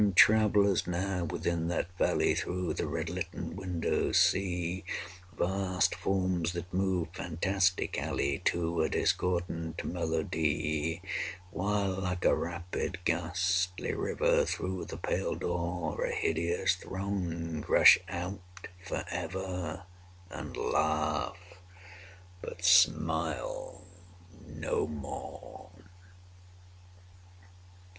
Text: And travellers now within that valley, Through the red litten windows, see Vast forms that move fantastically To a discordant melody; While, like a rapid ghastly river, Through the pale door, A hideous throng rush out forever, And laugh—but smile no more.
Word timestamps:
And 0.01 0.17
travellers 0.17 0.87
now 0.87 1.25
within 1.25 1.67
that 1.67 1.95
valley, 1.99 2.33
Through 2.33 2.73
the 2.73 2.87
red 2.87 3.07
litten 3.07 3.55
windows, 3.55 4.17
see 4.17 4.83
Vast 5.37 5.93
forms 5.93 6.53
that 6.53 6.73
move 6.73 7.09
fantastically 7.13 8.39
To 8.45 8.81
a 8.81 8.89
discordant 8.89 9.83
melody; 9.85 11.03
While, 11.51 11.99
like 12.01 12.25
a 12.25 12.33
rapid 12.35 12.97
ghastly 13.05 13.93
river, 13.93 14.43
Through 14.45 14.85
the 14.85 14.97
pale 14.97 15.35
door, 15.35 16.03
A 16.03 16.11
hideous 16.15 16.77
throng 16.77 17.63
rush 17.69 17.99
out 18.09 18.41
forever, 18.83 19.83
And 20.31 20.57
laugh—but 20.57 21.35
smile 22.65 23.85
no 24.47 24.87
more. 24.87 25.69